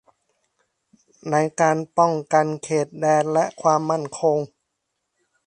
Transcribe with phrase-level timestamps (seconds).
[1.31, 4.37] ในการป้องกันเขตแดนและความมั่นคง